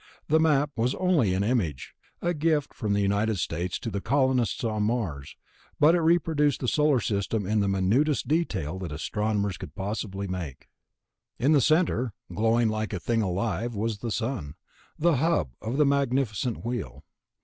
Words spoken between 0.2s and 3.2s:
The Map was only an image, a gift from the